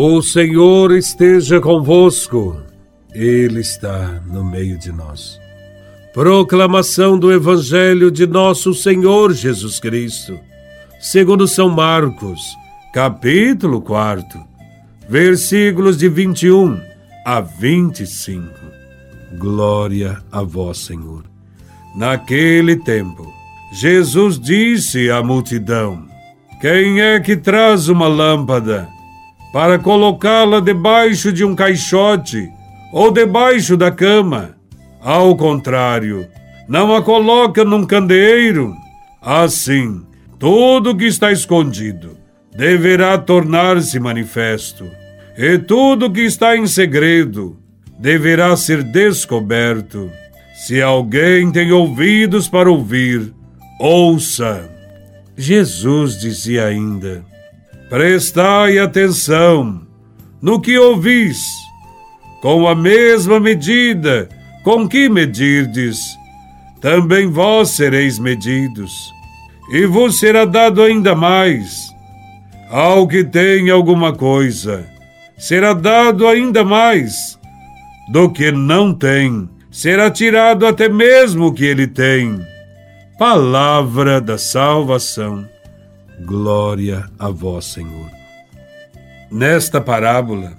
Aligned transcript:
O 0.00 0.22
Senhor 0.22 0.92
esteja 0.92 1.60
convosco, 1.60 2.62
Ele 3.12 3.58
está 3.58 4.22
no 4.28 4.44
meio 4.44 4.78
de 4.78 4.92
nós. 4.92 5.40
Proclamação 6.14 7.18
do 7.18 7.32
Evangelho 7.32 8.08
de 8.08 8.24
Nosso 8.24 8.72
Senhor 8.72 9.32
Jesus 9.32 9.80
Cristo, 9.80 10.38
segundo 11.00 11.48
São 11.48 11.68
Marcos, 11.68 12.40
capítulo 12.94 13.80
4, 13.80 14.38
versículos 15.08 15.98
de 15.98 16.08
21 16.08 16.80
a 17.26 17.40
25. 17.40 18.46
Glória 19.36 20.22
a 20.30 20.44
Vós, 20.44 20.78
Senhor. 20.78 21.24
Naquele 21.96 22.76
tempo, 22.76 23.34
Jesus 23.72 24.38
disse 24.38 25.10
à 25.10 25.24
multidão: 25.24 26.06
Quem 26.60 27.00
é 27.00 27.18
que 27.18 27.36
traz 27.36 27.88
uma 27.88 28.06
lâmpada? 28.06 28.96
Para 29.52 29.78
colocá-la 29.78 30.60
debaixo 30.60 31.32
de 31.32 31.44
um 31.44 31.54
caixote 31.54 32.48
ou 32.92 33.10
debaixo 33.10 33.76
da 33.76 33.90
cama. 33.90 34.56
Ao 35.00 35.34
contrário, 35.36 36.28
não 36.68 36.94
a 36.94 37.02
coloca 37.02 37.64
num 37.64 37.84
candeeiro. 37.84 38.74
Assim, 39.22 40.02
tudo 40.38 40.96
que 40.96 41.06
está 41.06 41.32
escondido 41.32 42.16
deverá 42.54 43.16
tornar-se 43.16 44.00
manifesto, 44.00 44.84
e 45.36 45.58
tudo 45.58 46.10
que 46.10 46.22
está 46.22 46.56
em 46.56 46.66
segredo 46.66 47.56
deverá 47.98 48.56
ser 48.56 48.82
descoberto. 48.82 50.10
Se 50.54 50.82
alguém 50.82 51.52
tem 51.52 51.70
ouvidos 51.70 52.48
para 52.48 52.70
ouvir, 52.70 53.32
ouça. 53.80 54.68
Jesus 55.36 56.18
dizia 56.20 56.66
ainda: 56.66 57.24
Prestai 57.88 58.78
atenção 58.78 59.80
no 60.42 60.60
que 60.60 60.78
ouvis, 60.78 61.38
com 62.42 62.68
a 62.68 62.74
mesma 62.74 63.40
medida 63.40 64.28
com 64.62 64.86
que 64.86 65.08
medirdes, 65.08 65.98
também 66.82 67.26
vós 67.26 67.70
sereis 67.70 68.18
medidos, 68.18 68.92
e 69.72 69.86
vos 69.86 70.18
será 70.18 70.44
dado 70.44 70.82
ainda 70.82 71.14
mais. 71.14 71.88
Ao 72.70 73.08
que 73.08 73.24
tem 73.24 73.70
alguma 73.70 74.12
coisa, 74.12 74.86
será 75.38 75.72
dado 75.72 76.26
ainda 76.26 76.62
mais. 76.62 77.38
Do 78.12 78.30
que 78.30 78.52
não 78.52 78.92
tem, 78.92 79.48
será 79.70 80.10
tirado 80.10 80.66
até 80.66 80.90
mesmo 80.90 81.46
o 81.46 81.52
que 81.54 81.64
ele 81.64 81.86
tem. 81.86 82.38
Palavra 83.18 84.20
da 84.20 84.36
salvação. 84.36 85.48
Glória 86.20 87.08
a 87.18 87.28
vós, 87.28 87.66
Senhor. 87.66 88.10
Nesta 89.30 89.80
parábola, 89.80 90.52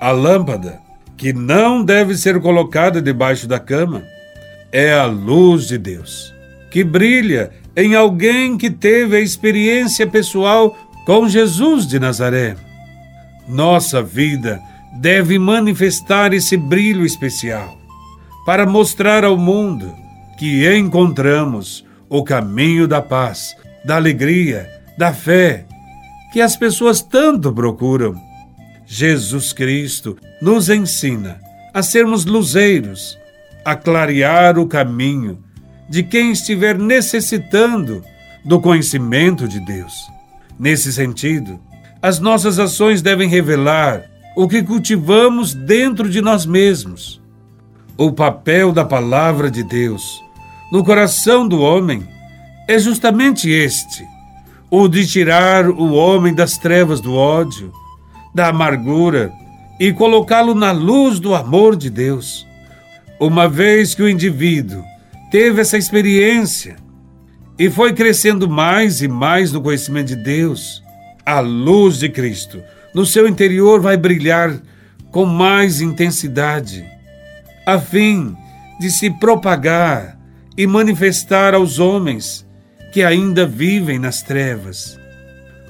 a 0.00 0.10
lâmpada, 0.12 0.80
que 1.16 1.32
não 1.32 1.84
deve 1.84 2.14
ser 2.16 2.40
colocada 2.40 3.02
debaixo 3.02 3.48
da 3.48 3.58
cama, 3.58 4.02
é 4.70 4.92
a 4.92 5.04
luz 5.06 5.66
de 5.66 5.76
Deus, 5.76 6.32
que 6.70 6.84
brilha 6.84 7.50
em 7.76 7.94
alguém 7.94 8.56
que 8.56 8.70
teve 8.70 9.16
a 9.16 9.20
experiência 9.20 10.06
pessoal 10.06 10.76
com 11.04 11.28
Jesus 11.28 11.86
de 11.86 11.98
Nazaré. 11.98 12.54
Nossa 13.48 14.02
vida 14.02 14.60
deve 15.00 15.38
manifestar 15.38 16.32
esse 16.32 16.56
brilho 16.56 17.04
especial 17.04 17.76
para 18.46 18.66
mostrar 18.66 19.24
ao 19.24 19.36
mundo 19.36 19.92
que 20.38 20.68
encontramos 20.76 21.84
o 22.08 22.22
caminho 22.22 22.86
da 22.86 23.00
paz, 23.00 23.56
da 23.84 23.96
alegria 23.96 24.81
da 25.02 25.12
fé 25.12 25.64
que 26.32 26.40
as 26.40 26.56
pessoas 26.56 27.02
tanto 27.02 27.52
procuram. 27.52 28.14
Jesus 28.86 29.52
Cristo 29.52 30.16
nos 30.40 30.68
ensina 30.68 31.40
a 31.74 31.82
sermos 31.82 32.24
luzeiros, 32.24 33.18
a 33.64 33.74
clarear 33.74 34.60
o 34.60 34.66
caminho 34.68 35.42
de 35.88 36.04
quem 36.04 36.30
estiver 36.30 36.78
necessitando 36.78 38.04
do 38.44 38.60
conhecimento 38.60 39.48
de 39.48 39.58
Deus. 39.58 39.92
Nesse 40.56 40.92
sentido, 40.92 41.58
as 42.00 42.20
nossas 42.20 42.60
ações 42.60 43.02
devem 43.02 43.28
revelar 43.28 44.04
o 44.36 44.46
que 44.46 44.62
cultivamos 44.62 45.52
dentro 45.52 46.08
de 46.08 46.20
nós 46.20 46.46
mesmos. 46.46 47.20
O 47.98 48.12
papel 48.12 48.70
da 48.70 48.84
palavra 48.84 49.50
de 49.50 49.64
Deus 49.64 50.22
no 50.70 50.84
coração 50.84 51.48
do 51.48 51.60
homem 51.60 52.06
é 52.68 52.78
justamente 52.78 53.50
este: 53.50 54.11
o 54.74 54.88
de 54.88 55.06
tirar 55.06 55.68
o 55.68 55.92
homem 55.92 56.32
das 56.32 56.56
trevas 56.56 56.98
do 56.98 57.14
ódio, 57.14 57.70
da 58.34 58.48
amargura 58.48 59.30
e 59.78 59.92
colocá-lo 59.92 60.54
na 60.54 60.72
luz 60.72 61.20
do 61.20 61.34
amor 61.34 61.76
de 61.76 61.90
Deus. 61.90 62.46
Uma 63.20 63.50
vez 63.50 63.94
que 63.94 64.02
o 64.02 64.08
indivíduo 64.08 64.82
teve 65.30 65.60
essa 65.60 65.76
experiência 65.76 66.76
e 67.58 67.68
foi 67.68 67.92
crescendo 67.92 68.48
mais 68.48 69.02
e 69.02 69.08
mais 69.08 69.52
no 69.52 69.60
conhecimento 69.60 70.06
de 70.06 70.16
Deus, 70.16 70.82
a 71.26 71.38
luz 71.40 71.98
de 71.98 72.08
Cristo 72.08 72.62
no 72.94 73.04
seu 73.04 73.28
interior 73.28 73.78
vai 73.78 73.98
brilhar 73.98 74.58
com 75.10 75.26
mais 75.26 75.82
intensidade, 75.82 76.82
a 77.66 77.78
fim 77.78 78.34
de 78.80 78.90
se 78.90 79.10
propagar 79.10 80.18
e 80.56 80.66
manifestar 80.66 81.52
aos 81.52 81.78
homens 81.78 82.50
que 82.92 83.02
ainda 83.02 83.46
vivem 83.46 83.98
nas 83.98 84.22
trevas. 84.22 84.98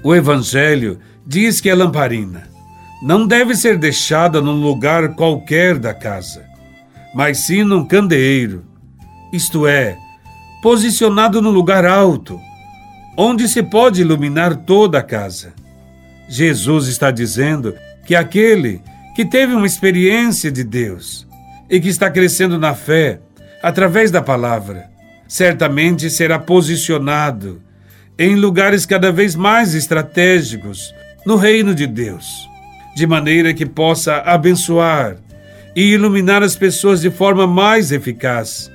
O 0.03 0.15
Evangelho 0.15 0.99
diz 1.25 1.60
que 1.60 1.71
a 1.71 1.75
lamparina 1.75 2.50
não 3.03 3.27
deve 3.27 3.55
ser 3.55 3.78
deixada 3.78 4.41
num 4.41 4.60
lugar 4.60 5.15
qualquer 5.15 5.78
da 5.78 5.94
casa, 5.94 6.44
mas 7.15 7.38
sim 7.38 7.62
num 7.62 7.84
candeeiro, 7.84 8.65
isto 9.32 9.66
é, 9.66 9.97
posicionado 10.62 11.41
num 11.41 11.50
lugar 11.50 11.84
alto, 11.84 12.41
onde 13.16 13.49
se 13.49 13.62
pode 13.62 14.00
iluminar 14.00 14.56
toda 14.56 14.99
a 14.99 15.03
casa. 15.03 15.53
Jesus 16.28 16.87
está 16.88 17.11
dizendo 17.11 17.75
que 18.06 18.15
aquele 18.15 18.81
que 19.15 19.25
teve 19.25 19.55
uma 19.55 19.66
experiência 19.66 20.50
de 20.50 20.65
Deus 20.65 21.27
e 21.69 21.81
que 21.81 21.88
está 21.88 22.11
crescendo 22.11 22.59
na 22.59 22.75
fé 22.75 23.21
através 23.62 24.11
da 24.11 24.22
palavra, 24.22 24.92
certamente 25.32 26.10
será 26.10 26.38
posicionado 26.38 27.62
em 28.19 28.37
lugares 28.37 28.84
cada 28.84 29.10
vez 29.10 29.34
mais 29.34 29.75
estratégicos 29.75 30.94
no 31.25 31.37
reino 31.37 31.75
de 31.75 31.87
Deus, 31.87 32.26
de 32.94 33.06
maneira 33.06 33.54
que 33.54 33.65
possa 33.65 34.19
abençoar 34.19 35.16
e 35.75 35.84
iluminar 35.84 36.43
as 36.43 36.54
pessoas 36.54 37.00
de 37.00 37.10
forma 37.10 37.47
mais 37.47 37.93
eficaz. 37.93 38.70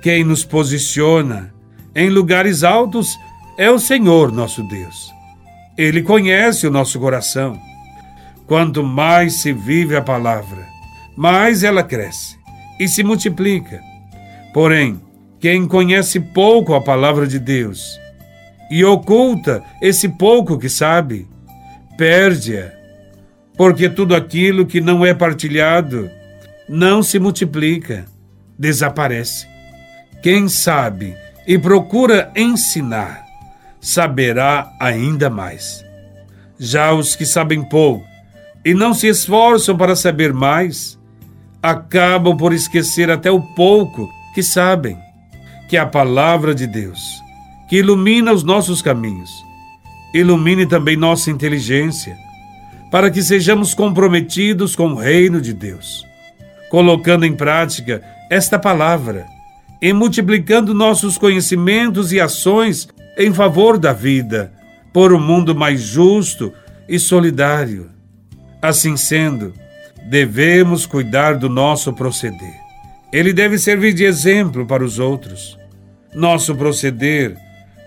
Quem 0.00 0.22
nos 0.22 0.44
posiciona 0.44 1.52
em 1.92 2.08
lugares 2.08 2.62
altos 2.62 3.18
é 3.58 3.68
o 3.68 3.80
Senhor 3.80 4.30
nosso 4.30 4.62
Deus. 4.62 5.12
Ele 5.76 6.02
conhece 6.02 6.68
o 6.68 6.70
nosso 6.70 7.00
coração. 7.00 7.58
Quanto 8.46 8.84
mais 8.84 9.40
se 9.42 9.52
vive 9.52 9.96
a 9.96 10.02
palavra, 10.02 10.68
mais 11.16 11.64
ela 11.64 11.82
cresce 11.82 12.36
e 12.78 12.86
se 12.86 13.02
multiplica. 13.02 13.80
Porém, 14.54 15.00
quem 15.40 15.66
conhece 15.66 16.18
pouco 16.18 16.74
a 16.74 16.80
palavra 16.80 17.26
de 17.26 17.38
Deus 17.38 18.00
e 18.70 18.84
oculta 18.84 19.62
esse 19.80 20.08
pouco 20.08 20.58
que 20.58 20.68
sabe, 20.68 21.28
perde-a, 21.96 22.72
porque 23.56 23.88
tudo 23.88 24.14
aquilo 24.14 24.66
que 24.66 24.80
não 24.80 25.04
é 25.04 25.14
partilhado 25.14 26.10
não 26.68 27.02
se 27.02 27.18
multiplica, 27.18 28.06
desaparece. 28.58 29.46
Quem 30.22 30.48
sabe 30.48 31.14
e 31.46 31.58
procura 31.58 32.32
ensinar, 32.34 33.24
saberá 33.80 34.72
ainda 34.80 35.30
mais. 35.30 35.84
Já 36.58 36.92
os 36.92 37.14
que 37.14 37.24
sabem 37.24 37.62
pouco 37.62 38.04
e 38.64 38.74
não 38.74 38.92
se 38.92 39.06
esforçam 39.06 39.76
para 39.76 39.94
saber 39.94 40.32
mais, 40.32 40.98
acabam 41.62 42.36
por 42.36 42.52
esquecer 42.52 43.10
até 43.10 43.30
o 43.30 43.40
pouco 43.40 44.10
que 44.34 44.42
sabem 44.42 45.05
que 45.68 45.76
a 45.76 45.84
palavra 45.84 46.54
de 46.54 46.66
Deus, 46.66 47.22
que 47.68 47.76
ilumina 47.76 48.32
os 48.32 48.44
nossos 48.44 48.80
caminhos, 48.80 49.30
ilumine 50.14 50.66
também 50.66 50.96
nossa 50.96 51.30
inteligência, 51.30 52.16
para 52.90 53.10
que 53.10 53.22
sejamos 53.22 53.74
comprometidos 53.74 54.76
com 54.76 54.92
o 54.92 54.94
reino 54.94 55.40
de 55.40 55.52
Deus, 55.52 56.06
colocando 56.70 57.26
em 57.26 57.34
prática 57.34 58.02
esta 58.30 58.58
palavra 58.58 59.26
e 59.82 59.92
multiplicando 59.92 60.72
nossos 60.72 61.18
conhecimentos 61.18 62.12
e 62.12 62.20
ações 62.20 62.88
em 63.18 63.32
favor 63.32 63.78
da 63.78 63.92
vida, 63.92 64.52
por 64.92 65.12
um 65.12 65.20
mundo 65.20 65.54
mais 65.54 65.80
justo 65.80 66.52
e 66.88 66.98
solidário. 66.98 67.90
Assim 68.62 68.96
sendo, 68.96 69.52
devemos 70.08 70.86
cuidar 70.86 71.36
do 71.36 71.48
nosso 71.48 71.92
proceder 71.92 72.65
ele 73.12 73.32
deve 73.32 73.58
servir 73.58 73.94
de 73.94 74.04
exemplo 74.04 74.66
para 74.66 74.84
os 74.84 74.98
outros. 74.98 75.58
Nosso 76.14 76.54
proceder 76.54 77.36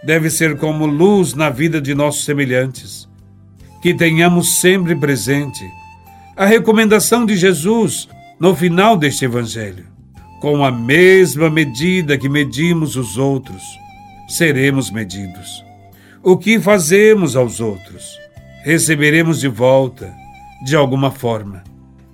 deve 0.04 0.30
ser 0.30 0.57
como 0.57 0.86
luz 0.86 1.33
na 1.33 1.50
vida 1.50 1.81
de 1.81 1.94
nossos 1.94 2.24
semelhantes. 2.24 3.07
Que 3.81 3.94
tenhamos 3.94 4.60
sempre 4.60 4.95
presente 4.95 5.63
a 6.36 6.45
recomendação 6.45 7.25
de 7.25 7.36
Jesus 7.36 8.07
no 8.39 8.56
final 8.56 8.95
deste 8.95 9.25
Evangelho. 9.25 9.88
Com 10.39 10.63
a 10.63 10.71
mesma 10.71 11.50
medida 11.50 12.18
que 12.18 12.30
medimos 12.30 12.95
os 12.95 13.18
outros, 13.18 13.62
seremos 14.27 14.89
medidos. 14.89 15.65
O 16.24 16.38
que 16.38 16.60
fazemos 16.60 17.36
aos 17.36 17.60
outros, 17.60 18.18
receberemos 18.63 19.42
de 19.42 19.50
volta, 19.50 20.13
de 20.63 20.75
alguma 20.75 21.12
forma. 21.12 21.63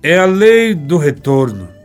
É 0.02 0.18
a 0.18 0.24
lei 0.24 0.74
do 0.74 0.96
retorno. 0.96 1.75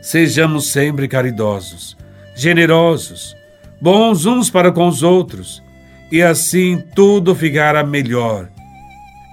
Sejamos 0.00 0.72
sempre 0.72 1.06
caridosos, 1.06 1.96
generosos, 2.34 3.36
bons 3.80 4.24
uns 4.26 4.50
para 4.50 4.72
com 4.72 4.88
os 4.88 5.02
outros, 5.02 5.62
e 6.10 6.22
assim 6.22 6.82
tudo 6.94 7.34
ficará 7.34 7.84
melhor 7.84 8.48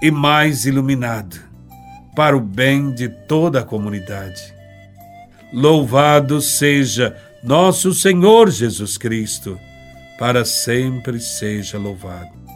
e 0.02 0.10
mais 0.10 0.66
iluminado 0.66 1.36
para 2.14 2.36
o 2.36 2.40
bem 2.40 2.92
de 2.92 3.08
toda 3.08 3.60
a 3.60 3.64
comunidade. 3.64 4.54
Louvado 5.52 6.40
seja 6.40 7.16
nosso 7.42 7.94
Senhor 7.94 8.50
Jesus 8.50 8.98
Cristo, 8.98 9.58
para 10.18 10.44
sempre 10.44 11.20
seja 11.20 11.78
louvado. 11.78 12.47